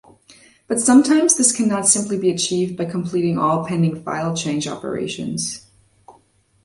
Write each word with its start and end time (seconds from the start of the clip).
But 0.67 0.79
sometimes, 0.79 1.35
this 1.37 1.51
cannot 1.55 1.87
simply 1.87 2.17
be 2.17 2.31
achieved 2.31 2.75
by 2.75 2.85
completing 2.85 3.37
all 3.37 3.63
pending 3.63 4.01
file 4.03 4.35
change 4.35 4.67
operations. 4.67 5.67